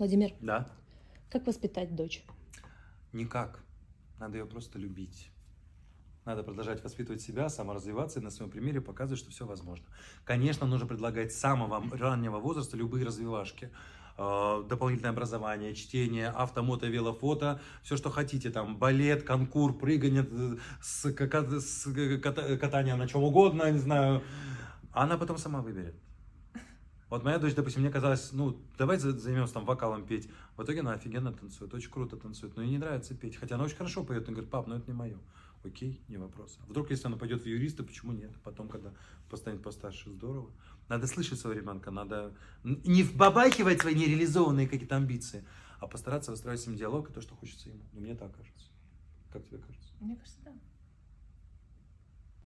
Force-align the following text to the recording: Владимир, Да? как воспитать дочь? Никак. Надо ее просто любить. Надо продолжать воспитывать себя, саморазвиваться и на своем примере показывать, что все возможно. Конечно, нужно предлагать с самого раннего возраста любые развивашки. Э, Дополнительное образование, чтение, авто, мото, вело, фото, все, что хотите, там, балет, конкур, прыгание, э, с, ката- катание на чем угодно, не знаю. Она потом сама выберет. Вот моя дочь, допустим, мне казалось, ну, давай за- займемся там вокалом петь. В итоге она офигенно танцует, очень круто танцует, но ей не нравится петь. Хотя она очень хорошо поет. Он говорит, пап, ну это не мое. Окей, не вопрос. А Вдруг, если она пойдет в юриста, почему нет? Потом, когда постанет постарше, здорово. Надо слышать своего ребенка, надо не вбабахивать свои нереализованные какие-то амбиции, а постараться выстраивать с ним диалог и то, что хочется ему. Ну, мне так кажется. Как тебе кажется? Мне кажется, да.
Владимир, 0.00 0.30
Да? 0.40 0.66
как 1.28 1.46
воспитать 1.46 1.94
дочь? 1.94 2.24
Никак. 3.12 3.60
Надо 4.18 4.38
ее 4.38 4.46
просто 4.46 4.78
любить. 4.78 5.30
Надо 6.24 6.42
продолжать 6.42 6.82
воспитывать 6.82 7.20
себя, 7.20 7.50
саморазвиваться 7.50 8.18
и 8.18 8.22
на 8.22 8.30
своем 8.30 8.50
примере 8.50 8.80
показывать, 8.80 9.20
что 9.20 9.30
все 9.30 9.44
возможно. 9.44 9.84
Конечно, 10.24 10.66
нужно 10.66 10.86
предлагать 10.86 11.32
с 11.34 11.38
самого 11.38 11.82
раннего 11.98 12.38
возраста 12.38 12.78
любые 12.78 13.04
развивашки. 13.04 13.70
Э, 14.16 14.64
Дополнительное 14.66 15.10
образование, 15.12 15.74
чтение, 15.74 16.28
авто, 16.28 16.62
мото, 16.62 16.86
вело, 16.86 17.12
фото, 17.12 17.60
все, 17.82 17.98
что 17.98 18.08
хотите, 18.08 18.50
там, 18.50 18.78
балет, 18.78 19.22
конкур, 19.24 19.76
прыгание, 19.76 20.26
э, 20.30 20.56
с, 20.80 21.04
ката- 21.12 22.56
катание 22.56 22.94
на 22.96 23.06
чем 23.06 23.22
угодно, 23.22 23.70
не 23.70 23.78
знаю. 23.78 24.22
Она 24.92 25.18
потом 25.18 25.36
сама 25.36 25.60
выберет. 25.60 25.94
Вот 27.10 27.24
моя 27.24 27.38
дочь, 27.38 27.54
допустим, 27.54 27.82
мне 27.82 27.90
казалось, 27.90 28.30
ну, 28.32 28.56
давай 28.78 28.96
за- 28.98 29.18
займемся 29.18 29.54
там 29.54 29.64
вокалом 29.64 30.06
петь. 30.06 30.30
В 30.56 30.62
итоге 30.62 30.80
она 30.80 30.92
офигенно 30.92 31.32
танцует, 31.32 31.74
очень 31.74 31.90
круто 31.90 32.16
танцует, 32.16 32.56
но 32.56 32.62
ей 32.62 32.70
не 32.70 32.78
нравится 32.78 33.14
петь. 33.16 33.36
Хотя 33.36 33.56
она 33.56 33.64
очень 33.64 33.76
хорошо 33.76 34.04
поет. 34.04 34.28
Он 34.28 34.34
говорит, 34.34 34.50
пап, 34.50 34.68
ну 34.68 34.76
это 34.76 34.86
не 34.86 34.96
мое. 34.96 35.18
Окей, 35.64 36.00
не 36.08 36.16
вопрос. 36.16 36.56
А 36.62 36.66
Вдруг, 36.70 36.90
если 36.90 37.08
она 37.08 37.16
пойдет 37.16 37.42
в 37.42 37.46
юриста, 37.46 37.82
почему 37.82 38.12
нет? 38.12 38.30
Потом, 38.44 38.68
когда 38.68 38.94
постанет 39.28 39.62
постарше, 39.62 40.08
здорово. 40.10 40.50
Надо 40.88 41.06
слышать 41.08 41.38
своего 41.38 41.60
ребенка, 41.60 41.90
надо 41.90 42.32
не 42.64 43.02
вбабахивать 43.02 43.80
свои 43.80 43.94
нереализованные 43.94 44.68
какие-то 44.68 44.96
амбиции, 44.96 45.44
а 45.80 45.86
постараться 45.86 46.30
выстраивать 46.30 46.62
с 46.62 46.66
ним 46.66 46.76
диалог 46.76 47.10
и 47.10 47.12
то, 47.12 47.20
что 47.20 47.34
хочется 47.34 47.68
ему. 47.68 47.80
Ну, 47.92 48.00
мне 48.00 48.14
так 48.14 48.34
кажется. 48.34 48.68
Как 49.32 49.44
тебе 49.46 49.58
кажется? 49.58 49.92
Мне 50.00 50.16
кажется, 50.16 50.38
да. 50.44 50.52